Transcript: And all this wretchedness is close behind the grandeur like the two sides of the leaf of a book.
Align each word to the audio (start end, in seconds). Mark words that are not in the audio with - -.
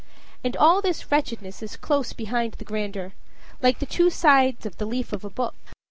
And 0.43 0.57
all 0.57 0.81
this 0.81 1.11
wretchedness 1.11 1.61
is 1.61 1.75
close 1.77 2.11
behind 2.11 2.53
the 2.53 2.65
grandeur 2.65 3.13
like 3.61 3.77
the 3.77 3.85
two 3.85 4.09
sides 4.09 4.65
of 4.65 4.77
the 4.77 4.87
leaf 4.87 5.13
of 5.13 5.23
a 5.23 5.29
book. 5.29 5.53